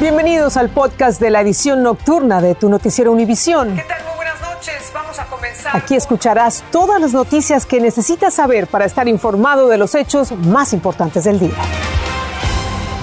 [0.00, 3.76] Bienvenidos al podcast de la edición nocturna de tu noticiero Univisión.
[3.76, 4.04] ¿Qué tal?
[4.04, 4.90] Muy buenas noches.
[4.92, 5.76] Vamos a comenzar.
[5.76, 10.72] Aquí escucharás todas las noticias que necesitas saber para estar informado de los hechos más
[10.72, 11.54] importantes del día.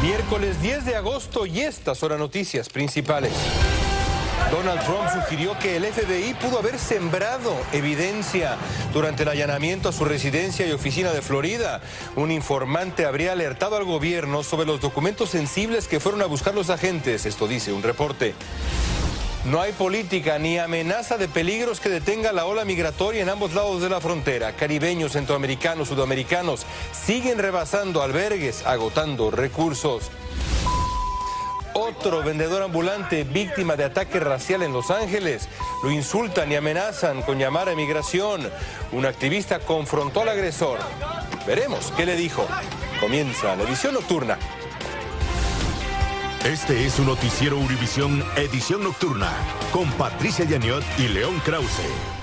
[0.02, 3.32] Miércoles 10 de agosto y estas son las noticias principales.
[4.52, 8.58] Donald Trump sugirió que el FBI pudo haber sembrado evidencia
[8.94, 11.80] durante el allanamiento a su residencia y oficina de Florida.
[12.18, 16.70] Un informante habría alertado al gobierno sobre los documentos sensibles que fueron a buscar los
[16.70, 18.36] agentes, esto dice un reporte.
[19.46, 23.82] No hay política ni amenaza de peligros que detenga la ola migratoria en ambos lados
[23.82, 24.56] de la frontera.
[24.56, 30.12] Caribeños, centroamericanos, sudamericanos siguen rebasando albergues, agotando recursos.
[31.74, 35.48] Otro vendedor ambulante víctima de ataque racial en Los Ángeles.
[35.84, 38.50] Lo insultan y amenazan con llamar a migración.
[38.92, 40.80] Un activista confrontó al agresor.
[41.48, 42.46] Veremos qué le dijo.
[43.00, 44.38] Comienza la edición nocturna.
[46.44, 49.32] Este es su noticiero Univisión Edición Nocturna
[49.72, 52.21] con Patricia Yaniot y León Krause.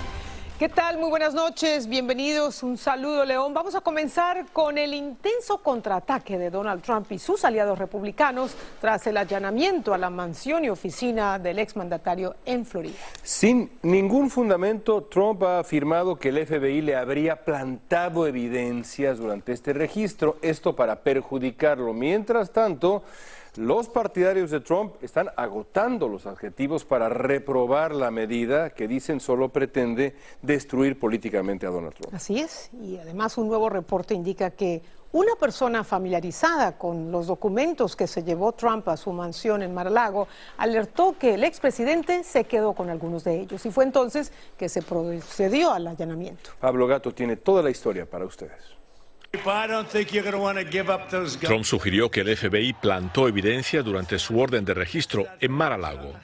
[0.59, 0.98] ¿Qué tal?
[0.98, 2.64] Muy buenas noches, bienvenidos.
[2.64, 3.55] Un saludo, León.
[3.55, 9.06] Vamos a comenzar con el intenso contraataque de Donald Trump y sus aliados republicanos tras
[9.06, 12.97] el allanamiento a la mansión y oficina del exmandatario en Florida.
[13.23, 19.72] Sin ningún fundamento, Trump ha afirmado que el FBI le habría plantado evidencias durante este
[19.72, 21.93] registro, esto para perjudicarlo.
[21.93, 23.05] Mientras tanto,
[23.59, 29.48] los partidarios de Trump están agotando los adjetivos para reprobar la medida que dicen solo
[29.48, 32.15] pretende destruir políticamente a Donald Trump.
[32.15, 37.97] Así es, y además un nuevo reporte indica que una persona familiarizada con los documentos
[37.97, 42.75] que se llevó Trump a su mansión en Mar-a-Lago alertó que el expresidente se quedó
[42.75, 46.50] con algunos de ellos y fue entonces que se procedió al allanamiento.
[46.61, 48.78] Pablo Gato tiene toda la historia para ustedes.
[51.47, 56.15] Trump sugirió que el FBI plantó evidencia durante su orden de registro en Mar-a-Lago.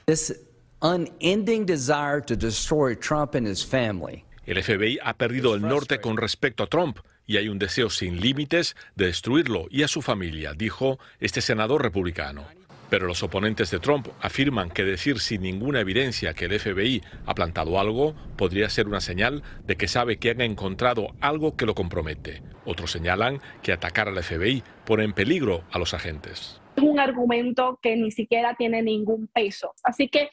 [4.45, 8.21] El FBI ha perdido el norte con respecto a Trump y hay un deseo sin
[8.21, 12.45] límites de destruirlo y a su familia, dijo este senador republicano.
[12.89, 17.33] Pero los oponentes de Trump afirman que decir sin ninguna evidencia que el FBI ha
[17.33, 21.75] plantado algo podría ser una señal de que sabe que han encontrado algo que lo
[21.75, 22.41] compromete.
[22.65, 26.61] Otros señalan que atacar al FBI pone en peligro a los agentes.
[26.75, 29.73] Es un argumento que ni siquiera tiene ningún peso.
[29.83, 30.29] Así que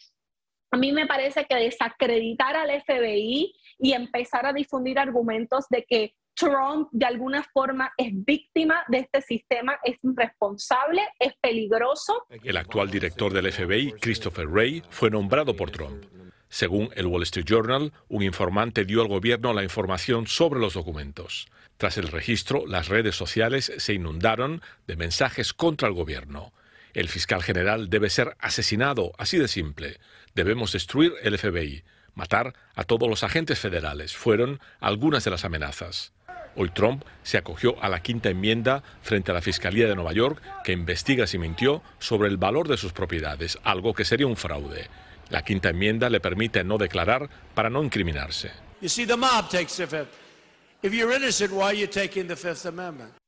[0.71, 6.15] a mí me parece que desacreditar al FBI y empezar a difundir argumentos de que
[6.43, 12.27] Trump de alguna forma es víctima de este sistema, es irresponsable, es peligroso.
[12.43, 16.05] El actual director del FBI, Christopher Wray, fue nombrado por Trump.
[16.49, 21.47] Según el Wall Street Journal, un informante dio al gobierno la información sobre los documentos.
[21.77, 26.53] Tras el registro, las redes sociales se inundaron de mensajes contra el gobierno.
[26.93, 29.99] El fiscal general debe ser asesinado, así de simple.
[30.35, 31.85] Debemos destruir el FBI.
[32.15, 36.13] Matar a todos los agentes federales fueron algunas de las amenazas.
[36.55, 40.43] Hoy Trump se acogió a la quinta enmienda frente a la Fiscalía de Nueva York
[40.65, 44.89] que investiga si mintió sobre el valor de sus propiedades, algo que sería un fraude.
[45.31, 48.51] La quinta enmienda le permite no declarar para no incriminarse.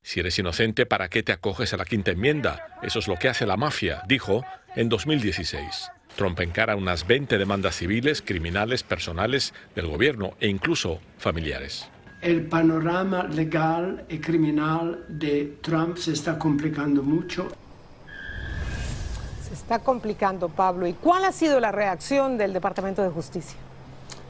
[0.02, 2.78] Si eres inocente, ¿para qué te acoges a la quinta enmienda?
[2.82, 4.44] Eso es lo que hace la mafia, dijo
[4.76, 5.90] en 2016.
[6.14, 11.88] Trump encara unas 20 demandas civiles, criminales, personales del gobierno e incluso familiares
[12.24, 17.48] el panorama legal y criminal de Trump se está complicando mucho.
[19.46, 20.86] Se está complicando, Pablo.
[20.86, 23.58] ¿Y cuál ha sido la reacción del Departamento de Justicia?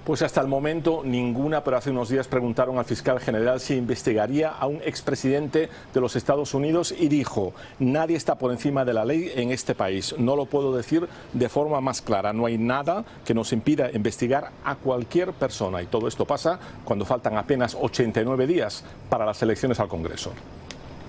[0.05, 4.51] Pues hasta el momento ninguna, pero hace unos días preguntaron al fiscal general si investigaría
[4.51, 9.07] a un expresidente de los Estados Unidos y dijo, nadie está por encima de la
[9.07, 10.15] ley en este país.
[10.19, 12.35] No lo puedo decir de forma más clara.
[12.35, 15.81] No hay nada que nos impida investigar a cualquier persona.
[15.81, 20.33] Y todo esto pasa cuando faltan apenas 89 días para las elecciones al Congreso.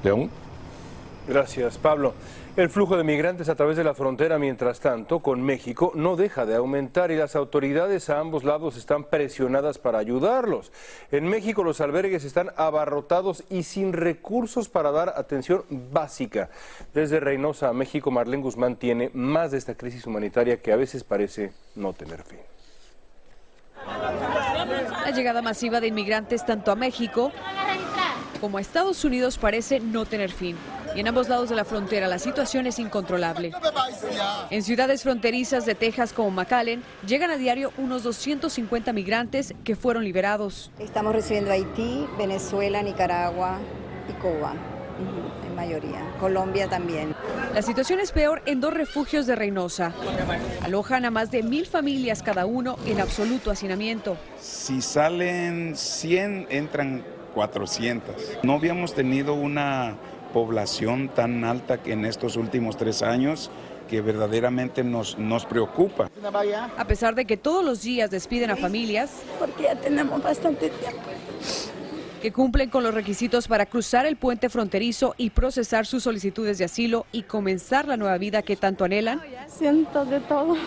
[0.05, 0.44] León.
[1.27, 2.13] Gracias, Pablo.
[2.55, 6.45] El flujo de migrantes a través de la frontera, mientras tanto, con México no deja
[6.45, 10.71] de aumentar y las autoridades a ambos lados están presionadas para ayudarlos.
[11.11, 16.49] En México los albergues están abarrotados y sin recursos para dar atención básica.
[16.93, 21.03] Desde Reynosa a México, Marlene Guzmán tiene más de esta crisis humanitaria que a veces
[21.03, 22.39] parece no tener fin.
[23.85, 27.31] La llegada masiva de inmigrantes tanto a México
[28.39, 30.55] como a Estados Unidos parece no tener fin
[30.95, 33.51] y en ambos lados de la frontera la situación es incontrolable.
[34.49, 40.03] En ciudades fronterizas de Texas como McAllen llegan a diario unos 250 migrantes que fueron
[40.03, 40.71] liberados.
[40.79, 43.59] Estamos recibiendo Haití, Venezuela, Nicaragua
[44.09, 44.53] y Cuba.
[45.41, 46.01] gran mayoría.
[46.19, 47.13] Colombia también.
[47.53, 49.93] La situación es peor en dos refugios de Reynosa.
[50.63, 54.17] Alojan a más de mil familias cada uno en absoluto hacinamiento.
[54.39, 57.03] Si salen 100, entran
[57.33, 58.39] 400.
[58.43, 59.97] No habíamos tenido una
[60.35, 63.49] población tan alta que en estos últimos tres años
[63.89, 66.09] que verdaderamente nos, nos preocupa.
[66.77, 71.03] A pesar de que todos los días despiden a familias, porque ya tenemos bastante tiempo
[72.21, 76.65] que cumplen con los requisitos para cruzar el puente fronterizo y procesar sus solicitudes de
[76.65, 79.21] asilo y comenzar la nueva vida que tanto anhelan?
[79.47, 80.57] Siento de todo,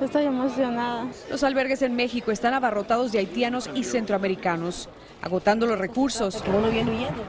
[0.00, 1.08] estoy emocionada.
[1.28, 4.88] Los albergues en México están abarrotados de haitianos y centroamericanos,
[5.22, 6.42] agotando los recursos.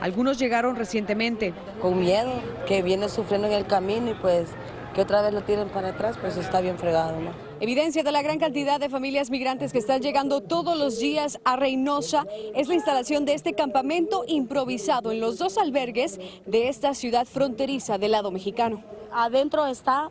[0.01, 1.53] Algunos llegaron recientemente.
[1.81, 2.31] Con miedo,
[2.67, 4.49] que viene sufriendo en el camino y pues
[4.93, 7.31] que otra vez lo tienen para atrás, pues está bien fregado, ¿no?
[7.59, 11.57] Evidencia de la gran cantidad de familias migrantes que están llegando todos los días a
[11.57, 12.25] Reynosa
[12.55, 17.97] es la instalación de este campamento improvisado en los dos albergues de esta ciudad fronteriza
[17.97, 18.83] del lado mexicano.
[19.11, 20.09] Adentro está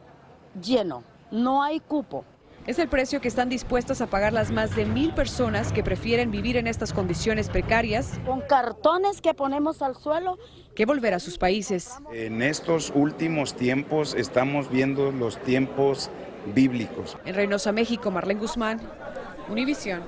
[0.63, 2.25] lleno, no hay cupo.
[2.69, 6.31] Es el precio que están dispuestas a pagar las más de mil personas que prefieren
[6.31, 8.21] vivir en estas condiciones precarias.
[8.27, 10.37] Con cartones que ponemos al suelo.
[10.75, 11.95] Que volver a sus países.
[12.13, 16.11] En estos últimos tiempos estamos viendo los tiempos
[16.55, 17.17] bíblicos.
[17.25, 18.83] En Reynosa, México, Marlene Guzmán,
[19.49, 20.03] Univisión.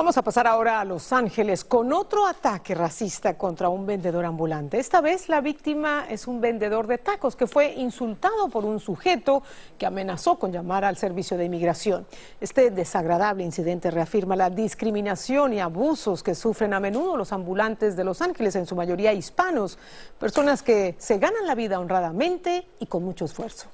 [0.00, 4.78] Vamos a pasar ahora a Los Ángeles con otro ataque racista contra un vendedor ambulante.
[4.78, 9.42] Esta vez la víctima es un vendedor de tacos que fue insultado por un sujeto
[9.76, 12.06] que amenazó con llamar al servicio de inmigración.
[12.40, 18.04] Este desagradable incidente reafirma la discriminación y abusos que sufren a menudo los ambulantes de
[18.04, 19.78] Los Ángeles, en su mayoría hispanos,
[20.18, 23.66] personas que se ganan la vida honradamente y con mucho esfuerzo.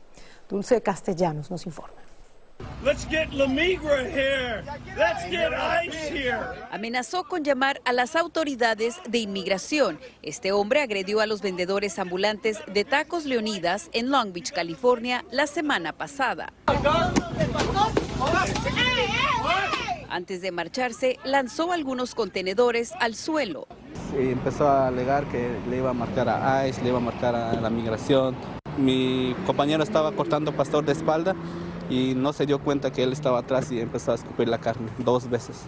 [0.48, 2.05] Dulce Castellanos nos informa.
[6.70, 9.98] Amenazó con llamar a las autoridades de inmigración.
[10.22, 15.48] Este hombre agredió a los vendedores ambulantes de tacos Leonidas en Long Beach, California, la
[15.48, 16.52] semana pasada.
[20.08, 23.66] Antes de marcharse, lanzó algunos contenedores al suelo.
[24.16, 27.52] empezó a alegar que le iba a marcar a ICE, le iba a marcar a
[27.54, 28.36] la migración.
[28.78, 31.34] Mi compañero estaba cortando pastor de espalda
[31.90, 34.88] y no se dio cuenta que él estaba atrás y empezó a escupir la carne
[34.98, 35.62] dos veces.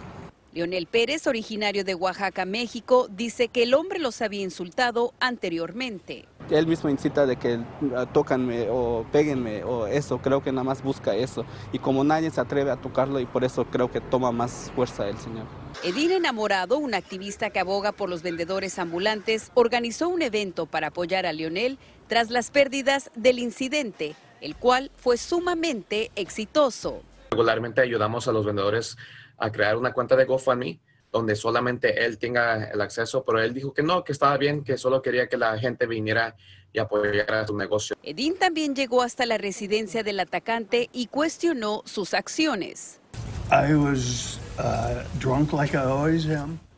[0.51, 6.25] Leonel Pérez, originario de Oaxaca, México, dice que el hombre los había insultado anteriormente.
[6.49, 7.59] Él mismo incita de que
[7.95, 11.45] ah, tócanme o péguenme o eso, creo que nada más busca eso.
[11.71, 15.07] Y como nadie se atreve a tocarlo y por eso creo que toma más fuerza
[15.07, 15.45] el señor.
[15.83, 21.27] Edil Enamorado, un activista que aboga por los vendedores ambulantes, organizó un evento para apoyar
[21.27, 21.77] a Leonel
[22.07, 27.01] tras las pérdidas del incidente el cual fue sumamente exitoso.
[27.31, 28.97] Regularmente ayudamos a los vendedores
[29.37, 30.79] a crear una cuenta de GoFundMe
[31.11, 34.77] donde solamente él tenga el acceso, pero él dijo que no, que estaba bien, que
[34.77, 36.35] solo quería que la gente viniera
[36.71, 37.95] y apoyara su negocio.
[38.03, 42.99] Edín también llegó hasta la residencia del atacante y cuestionó sus acciones.
[43.51, 43.95] Uh,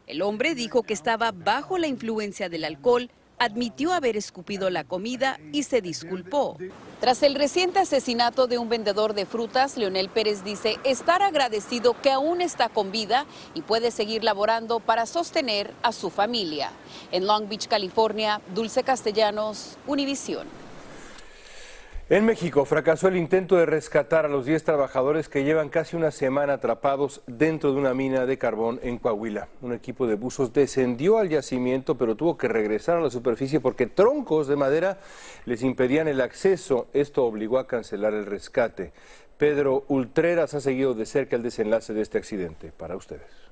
[0.08, 3.12] el hombre dijo que estaba bajo la influencia del alcohol
[3.42, 6.58] admitió haber escupido la comida y se disculpó.
[7.00, 12.12] Tras el reciente asesinato de un vendedor de frutas, Leonel Pérez dice estar agradecido que
[12.12, 16.70] aún está con vida y puede seguir laborando para sostener a su familia.
[17.12, 20.46] En Long Beach, California, Dulce Castellanos, Univisión.
[22.12, 26.12] En México fracasó el intento de rescatar a los 10 trabajadores que llevan casi una
[26.12, 29.48] semana atrapados dentro de una mina de carbón en Coahuila.
[29.62, 33.88] Un equipo de buzos descendió al yacimiento, pero tuvo que regresar a la superficie porque
[33.88, 35.00] troncos de madera
[35.46, 36.90] les impedían el acceso.
[36.92, 38.92] Esto obligó a cancelar el rescate.
[39.38, 42.74] Pedro Ultreras ha seguido de cerca el desenlace de este accidente.
[42.76, 43.51] Para ustedes.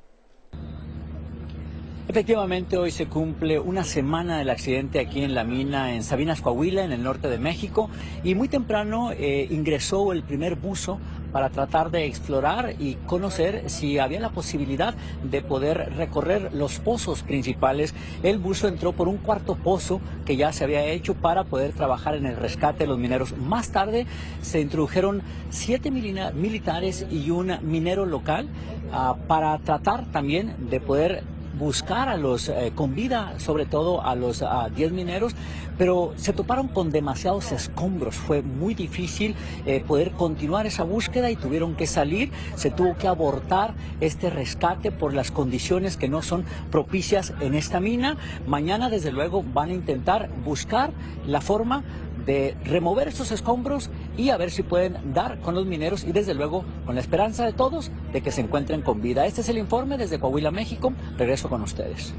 [2.10, 6.84] Efectivamente, hoy se cumple una semana del accidente aquí en la mina en Sabinas, Coahuila,
[6.84, 7.92] en el norte de México,
[8.24, 10.98] y muy temprano eh, ingresó el primer buzo
[11.32, 17.22] para tratar de explorar y conocer si había la posibilidad de poder recorrer los pozos
[17.22, 17.94] principales.
[18.24, 22.16] El buzo entró por un cuarto pozo que ya se había hecho para poder trabajar
[22.16, 23.38] en el rescate de los mineros.
[23.38, 24.08] Más tarde
[24.42, 28.48] se introdujeron siete militares y un minero local
[28.92, 31.24] ah, para tratar también de poder
[31.60, 34.44] buscar a los, eh, con vida, sobre todo a los
[34.76, 35.36] 10 mineros,
[35.78, 38.16] pero se toparon con demasiados escombros.
[38.16, 39.36] Fue muy difícil
[39.66, 42.32] eh, poder continuar esa búsqueda y tuvieron que salir.
[42.56, 47.80] Se tuvo que abortar este rescate por las condiciones que no son propicias en esta
[47.80, 48.18] mina.
[48.48, 50.92] Mañana, desde luego, van a intentar buscar
[51.28, 51.84] la forma
[52.30, 56.36] de remover estos escombros y a ver si pueden dar con los mineros y desde
[56.36, 59.26] luego con la esperanza de todos de que se encuentren con vida.
[59.26, 60.94] Este es el informe desde Coahuila, México.
[61.18, 62.14] Regreso con ustedes.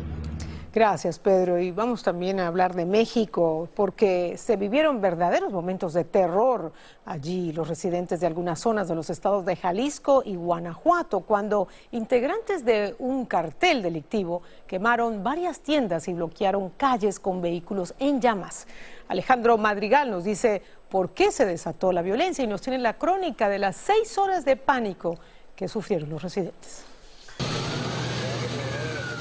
[0.72, 1.58] Gracias, Pedro.
[1.58, 6.72] Y vamos también a hablar de México, porque se vivieron verdaderos momentos de terror
[7.04, 12.64] allí, los residentes de algunas zonas de los estados de Jalisco y Guanajuato, cuando integrantes
[12.64, 18.68] de un cartel delictivo quemaron varias tiendas y bloquearon calles con vehículos en llamas.
[19.08, 23.48] Alejandro Madrigal nos dice por qué se desató la violencia y nos tiene la crónica
[23.48, 25.18] de las seis horas de pánico
[25.56, 26.89] que sufrieron los residentes.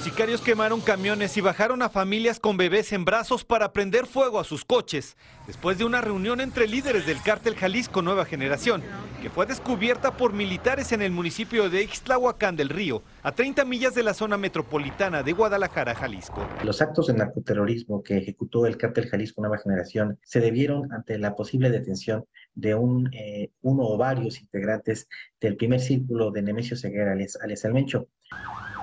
[0.04, 4.46] Sicarios quemaron camiones y bajaron a familias con bebés en brazos para prender fuego a
[4.46, 8.82] sus coches, después de una reunión entre líderes del cártel Jalisco Nueva Generación,
[9.22, 13.94] que fue descubierta por militares en el municipio de Ixtlahuacán del Río, a 30 millas
[13.94, 16.48] de la zona metropolitana de Guadalajara, Jalisco.
[16.64, 21.36] Los actos de narcoterrorismo que ejecutó el cártel Jalisco Nueva Generación se debieron ante la
[21.36, 22.24] posible detención
[22.56, 25.10] de un, eh, uno o varios integrantes
[25.42, 28.08] del primer círculo de Nemesio Ceguera, alias, alias El Mencho.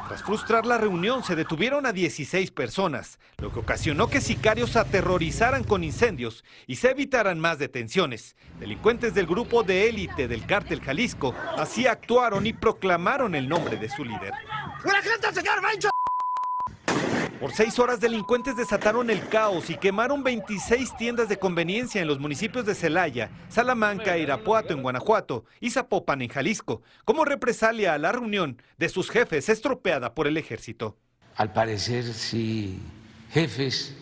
[0.09, 5.65] Tras frustrar la reunión, se detuvieron a 16 personas, lo que ocasionó que sicarios aterrorizaran
[5.65, 8.37] con incendios y se evitaran más detenciones.
[8.61, 13.89] Delincuentes del grupo de élite del cártel Jalisco así actuaron y proclamaron el nombre de
[13.89, 14.33] su líder.
[17.41, 22.19] Por seis horas, delincuentes desataron el caos y quemaron 26 tiendas de conveniencia en los
[22.19, 28.13] municipios de Celaya, Salamanca, Irapuato en Guanajuato y Zapopan en Jalisco, como represalia a la
[28.13, 30.97] reunión de sus jefes estropeada por el ejército.
[31.37, 32.81] Al parecer, sí,
[33.31, 33.95] jefes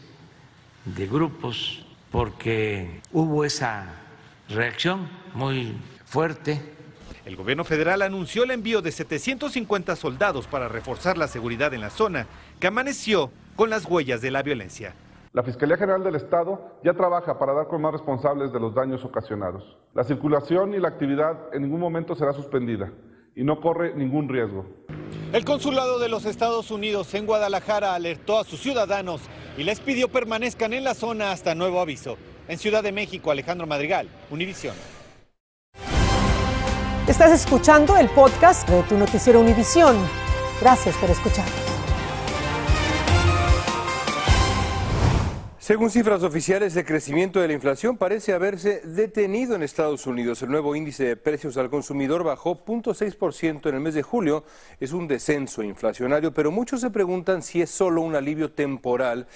[0.85, 3.97] de grupos, porque hubo esa
[4.49, 5.75] reacción muy
[6.05, 6.75] fuerte
[7.25, 11.88] el gobierno federal anunció el envío de 750 soldados para reforzar la seguridad en la
[11.88, 12.26] zona,
[12.64, 14.94] que amaneció con las huellas de la violencia.
[15.35, 19.04] La Fiscalía General del Estado ya trabaja para dar con más responsables de los daños
[19.04, 19.76] ocasionados.
[19.92, 22.90] La circulación y la actividad en ningún momento será suspendida
[23.37, 24.64] y no corre ningún riesgo.
[25.35, 29.21] El Consulado de los Estados Unidos en Guadalajara alertó a sus ciudadanos
[29.59, 32.16] y les pidió permanezcan en la zona hasta nuevo aviso.
[32.49, 34.75] En Ciudad de México, Alejandro Madrigal, Univisión.
[37.06, 39.99] Estás escuchando el podcast de tu noticiero Univisión.
[40.62, 41.63] Gracias por escuchar.
[45.64, 50.42] Según cifras oficiales, el crecimiento de la inflación parece haberse detenido en Estados Unidos.
[50.42, 54.44] El nuevo índice de precios al consumidor bajó 0.6% en el mes de julio.
[54.78, 59.26] Es un descenso inflacionario, pero muchos se preguntan si es solo un alivio temporal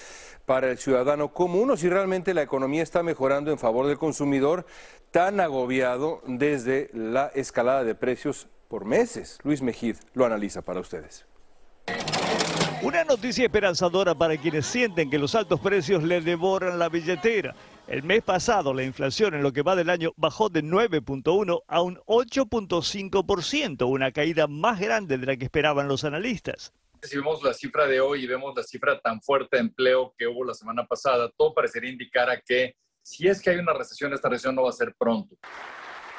[0.45, 4.67] para el ciudadano común o si realmente la economía está mejorando en favor del consumidor
[5.11, 9.39] tan agobiado desde la escalada de precios por meses.
[9.45, 11.25] Luis Mejid lo analiza para ustedes.
[12.83, 17.55] Una noticia esperanzadora para quienes sienten que los altos precios le devoran la billetera.
[17.87, 21.83] El mes pasado la inflación en lo que va del año bajó de 9.1 a
[21.83, 27.55] un 8.5%, una caída más grande de la que esperaban los analistas si vemos la
[27.55, 30.85] cifra de hoy y vemos la cifra tan fuerte de empleo que hubo la semana
[30.87, 34.63] pasada, todo parecería indicar a que si es que hay una recesión, esta recesión no
[34.65, 35.37] va a ser pronto.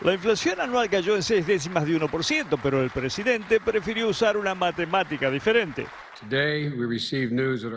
[0.01, 4.55] La inflación anual cayó en seis décimas de 1%, pero el presidente prefirió usar una
[4.55, 5.85] matemática diferente.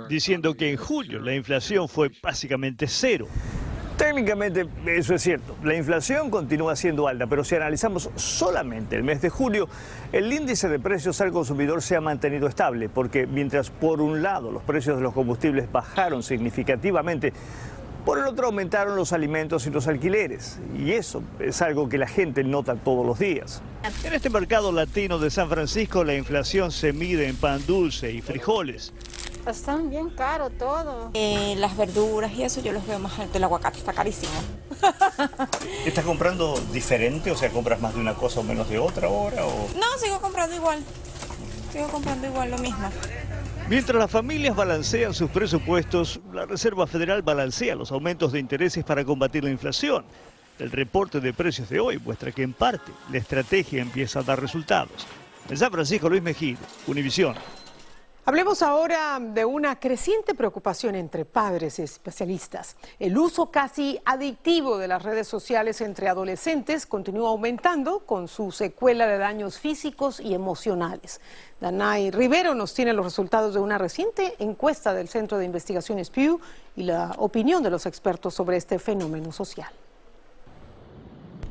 [0.09, 3.27] Diciendo que en julio la inflación fue básicamente cero.
[3.97, 5.57] Técnicamente eso es cierto.
[5.63, 9.69] La inflación continúa siendo alta, pero si analizamos solamente el mes de julio,
[10.11, 14.51] el índice de precios al consumidor se ha mantenido estable, porque mientras por un lado
[14.51, 17.33] los precios de los combustibles bajaron significativamente,
[18.05, 22.07] por el otro aumentaron los alimentos y los alquileres, y eso es algo que la
[22.07, 23.63] gente nota todos los días.
[24.05, 28.21] En este mercado latino de San Francisco la inflación se mide en pan dulce y
[28.21, 28.93] frijoles.
[29.47, 31.11] Están bien caros todo.
[31.15, 33.39] Eh, las verduras y eso yo los veo más alto.
[33.39, 34.33] El aguacate está carísimo.
[35.85, 37.33] ¿Estás comprando diferente?
[37.33, 39.45] O sea, ¿compras más de una cosa o menos de otra ahora?
[39.45, 39.69] O...
[39.75, 40.79] No, sigo comprando igual.
[41.73, 42.89] Sigo comprando igual lo mismo.
[43.73, 49.03] Mientras las familias balancean sus presupuestos, la Reserva Federal balancea los aumentos de intereses para
[49.03, 50.05] combatir la inflación.
[50.59, 54.39] El reporte de precios de hoy muestra que en parte la estrategia empieza a dar
[54.39, 55.07] resultados.
[55.49, 57.35] En San Francisco, Luis Mejía, Univisión.
[58.25, 62.77] Hablemos ahora de una creciente preocupación entre padres y especialistas.
[63.01, 69.09] El uso casi adictivo de las redes sociales entre adolescentes continúa aumentando con su secuela
[69.09, 71.21] de daños físicos y emocionales.
[71.61, 76.39] Danay Rivero nos tiene los resultados de una reciente encuesta del Centro de Investigaciones Pew
[76.77, 79.73] y la opinión de los expertos sobre este fenómeno social.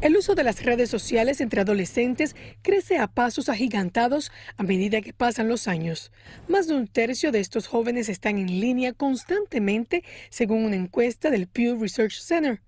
[0.02, 5.14] El uso de las redes sociales entre adolescentes crece a pasos agigantados a medida que
[5.14, 6.12] pasan los años.
[6.48, 11.46] Más de un tercio de estos jóvenes están en línea constantemente, según una encuesta del
[11.46, 12.62] Pew Research Center.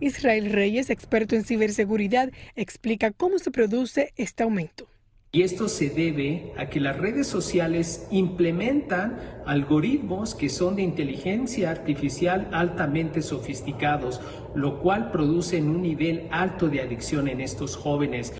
[0.00, 4.88] Israel Reyes, experto en ciberseguridad, explica cómo se produce este aumento.
[5.34, 11.72] Y esto se debe a que las redes sociales implementan algoritmos que son de inteligencia
[11.72, 14.20] artificial altamente sofisticados,
[14.54, 18.32] lo cual produce un nivel alto de adicción en estos jóvenes.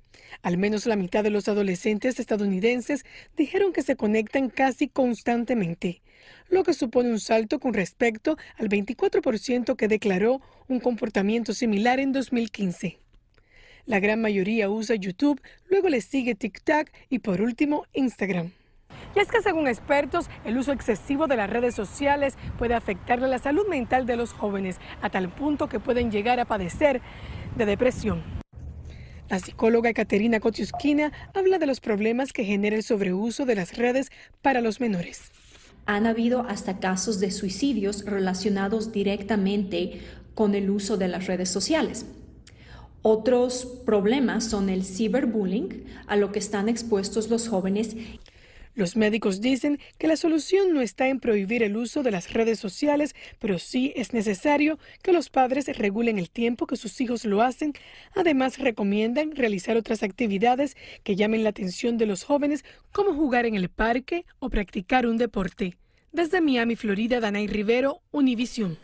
[0.42, 3.04] Al menos la mitad de los adolescentes estadounidenses
[3.36, 6.00] dijeron que se conectan casi constantemente,
[6.48, 12.12] lo que supone un salto con respecto al 24% que declaró un comportamiento similar en
[12.12, 13.03] 2015.
[13.86, 18.52] La gran mayoría usa YouTube, luego le sigue TikTok y por último Instagram.
[19.14, 23.38] Y es que según expertos, el uso excesivo de las redes sociales puede afectarle la
[23.38, 27.02] salud mental de los jóvenes a tal punto que pueden llegar a padecer
[27.56, 28.22] de depresión.
[29.28, 34.10] La psicóloga Caterina Kotiuskina habla de los problemas que genera el sobreuso de las redes
[34.40, 35.30] para los menores.
[35.86, 40.00] Han habido hasta casos de suicidios relacionados directamente
[40.34, 42.06] con el uso de las redes sociales.
[43.06, 47.94] Otros problemas son el ciberbullying, a lo que están expuestos los jóvenes.
[48.74, 52.58] Los médicos dicen que la solución no está en prohibir el uso de las redes
[52.58, 57.42] sociales, pero sí es necesario que los padres regulen el tiempo que sus hijos lo
[57.42, 57.74] hacen.
[58.14, 63.54] Además, recomiendan realizar otras actividades que llamen la atención de los jóvenes, como jugar en
[63.54, 65.76] el parque o practicar un deporte.
[66.10, 68.78] Desde Miami, Florida, Danay Rivero, Univision.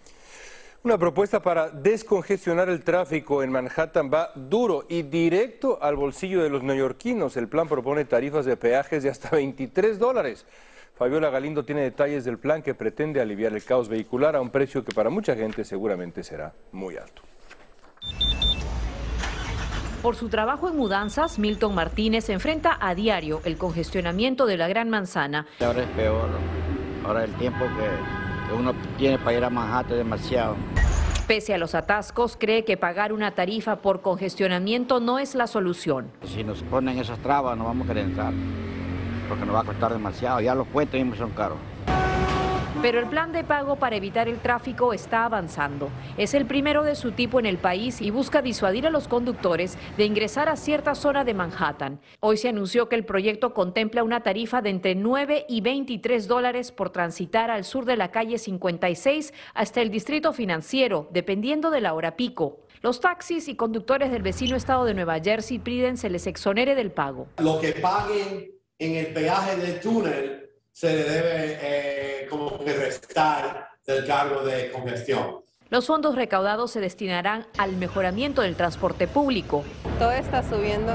[0.82, 6.49] Una propuesta para descongestionar el tráfico en Manhattan va duro y directo al bolsillo de
[6.49, 7.37] los neoyorquinos.
[7.37, 10.46] El plan propone tarifas de peajes de hasta 23 dólares.
[10.94, 14.82] Fabiola Galindo tiene detalles del plan que pretende aliviar el caos vehicular a un precio
[14.82, 17.20] que para mucha gente seguramente será muy alto.
[20.00, 24.88] Por su trabajo en mudanzas, Milton Martínez enfrenta a diario el congestionamiento de la Gran
[24.88, 25.46] Manzana.
[25.60, 26.30] Ahora es peor.
[27.04, 28.19] Ahora el tiempo que
[28.52, 30.57] uno tiene para ir a Manhattan demasiado.
[31.26, 36.11] Pese a los atascos, cree que pagar una tarifa por congestionamiento no es la solución.
[36.25, 38.33] Si nos ponen esas trabas no vamos a querer entrar,
[39.28, 40.40] porque nos va a costar demasiado.
[40.40, 41.59] Ya los puentes mismos son caros.
[42.82, 45.90] Pero el plan de pago para evitar el tráfico está avanzando.
[46.16, 49.76] Es el primero de su tipo en el país y busca disuadir a los conductores
[49.99, 52.00] de ingresar a cierta zona de Manhattan.
[52.20, 56.72] Hoy se anunció que el proyecto contempla una tarifa de entre 9 y 23 dólares
[56.72, 61.92] por transitar al sur de la calle 56 hasta el distrito financiero, dependiendo de la
[61.92, 62.61] hora pico.
[62.81, 66.92] Los taxis y conductores del vecino estado de Nueva Jersey piden se les exonere del
[66.92, 67.28] pago.
[67.40, 73.68] Lo que paguen en el peaje del túnel se le debe eh, como que restar
[73.87, 75.40] del cargo de congestión.
[75.68, 79.62] Los fondos recaudados se destinarán al mejoramiento del transporte público.
[79.98, 80.92] Todo está subiendo.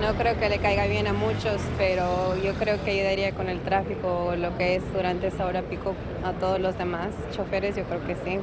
[0.00, 3.60] No creo que le caiga bien a muchos, pero yo creo que ayudaría con el
[3.60, 5.94] tráfico, lo que es durante esa hora pico
[6.24, 8.40] a todos los demás choferes, yo creo que sí.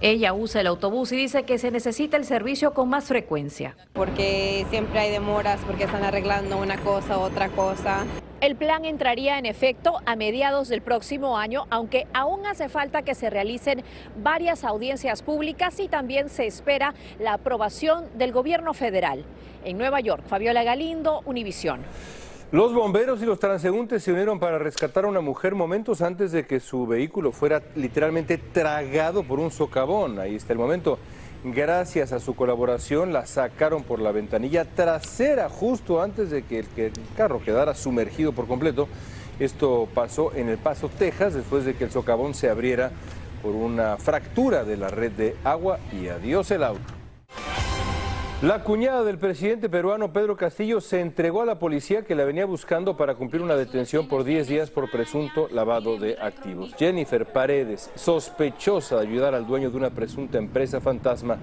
[0.00, 3.76] Ella usa el autobús y dice que se necesita el servicio con más frecuencia.
[3.92, 8.04] Porque siempre hay demoras, porque están arreglando una cosa, otra cosa.
[8.42, 13.14] El plan entraría en efecto a mediados del próximo año, aunque aún hace falta que
[13.14, 13.82] se realicen
[14.22, 19.24] varias audiencias públicas y también se espera la aprobación del gobierno federal.
[19.64, 21.80] En Nueva York, Fabiola Galindo, Univisión.
[22.56, 26.46] Los bomberos y los transeúntes se unieron para rescatar a una mujer momentos antes de
[26.46, 30.18] que su vehículo fuera literalmente tragado por un socavón.
[30.18, 30.98] Ahí está el momento.
[31.44, 36.92] Gracias a su colaboración la sacaron por la ventanilla trasera justo antes de que el,
[37.14, 38.88] carro quedara sumergido por completo.
[39.38, 42.90] Esto pasó en El Paso, Texas, después de que el socavón se abriera
[43.42, 46.95] por una fractura de la red de agua y adiós el auto.
[48.42, 52.44] La cuñada del presidente peruano Pedro Castillo se entregó a la policía que la venía
[52.44, 56.74] buscando para cumplir una detención por 10 días por presunto lavado de activos.
[56.74, 61.38] Jennifer Paredes, sospechosa de ayudar al dueño de una presunta empresa fantasma.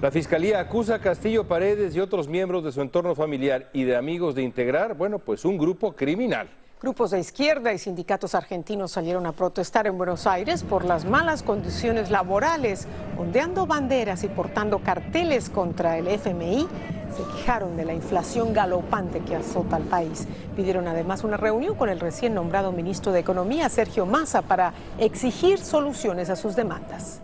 [0.00, 3.96] La fiscalía acusa a Castillo Paredes y otros miembros de su entorno familiar y de
[3.96, 6.48] amigos de integrar, bueno, pues un grupo criminal.
[6.80, 11.42] Grupos de izquierda y sindicatos argentinos salieron a protestar en Buenos Aires por las malas
[11.42, 12.86] condiciones laborales,
[13.18, 16.68] ondeando banderas y portando carteles contra el FMI.
[17.16, 20.28] Se quejaron de la inflación galopante que azota al país.
[20.54, 25.58] Pidieron además una reunión con el recién nombrado ministro de Economía, Sergio Massa, para exigir
[25.58, 27.22] soluciones a sus demandas.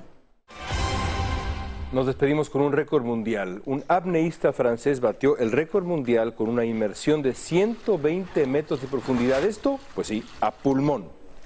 [1.94, 3.62] Nos despedimos con un récord mundial.
[3.66, 9.44] Un apneísta francés batió el récord mundial con una inmersión de 120 metros de profundidad.
[9.44, 11.04] Esto, pues sí, a pulmón.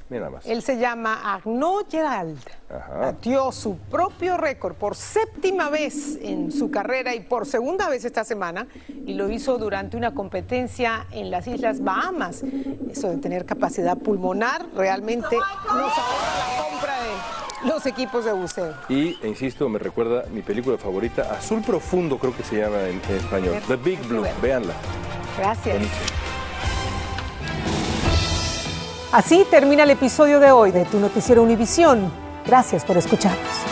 [0.09, 0.47] Mira más.
[0.47, 2.39] Él se llama Arnaud Gerald.
[2.99, 8.25] Batió su propio récord por séptima vez en su carrera y por segunda vez esta
[8.25, 8.69] semana.
[9.05, 12.43] Y lo hizo durante una competencia en las Islas Bahamas.
[12.91, 16.68] Eso de tener capacidad pulmonar realmente nos ahorra
[17.69, 18.75] los equipos de buceo.
[18.89, 23.01] Y, e insisto, me recuerda mi película favorita, Azul Profundo creo que se llama en,
[23.15, 24.75] español, The Big Blue, véanla.
[25.39, 25.77] Gracias.
[29.13, 32.11] Así termina el episodio de hoy de Tu Noticiero Univisión.
[32.45, 33.68] Gracias por escucharnos.